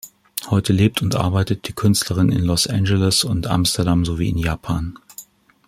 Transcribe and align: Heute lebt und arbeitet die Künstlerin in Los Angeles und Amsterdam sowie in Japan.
Heute 0.47 0.73
lebt 0.73 1.03
und 1.03 1.13
arbeitet 1.15 1.67
die 1.67 1.73
Künstlerin 1.73 2.31
in 2.31 2.43
Los 2.43 2.65
Angeles 2.65 3.23
und 3.23 3.45
Amsterdam 3.45 4.03
sowie 4.03 4.29
in 4.29 4.39
Japan. 4.39 4.97